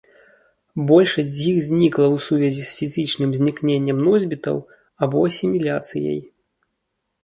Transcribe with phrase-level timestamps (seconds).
[0.91, 4.57] Большасць з іх знікла ў сувязі з фізічным знікненнем носьбітаў
[5.05, 6.21] або асіміляцыяй.